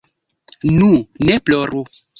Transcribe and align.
Nu, 0.79 0.89
ne 1.29 1.39
ploru. 1.47 1.89